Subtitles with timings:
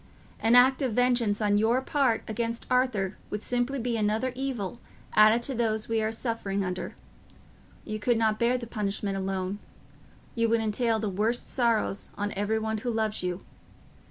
[0.39, 4.79] An act of vengeance on your part against Arthur would simply be another evil
[5.13, 6.95] added to those we are suffering under:
[7.85, 9.59] you could not bear the punishment alone;
[10.33, 13.41] you would entail the worst sorrows on every one who loves you.